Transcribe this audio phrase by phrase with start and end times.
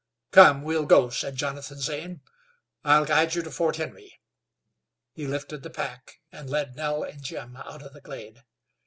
[0.31, 2.21] "Come, we'll go," said Jonathan Zane.
[2.83, 4.19] "I'll guide you to Fort Henry."
[5.13, 8.41] He lifted the pack, and led Nell and Jim out of the glade.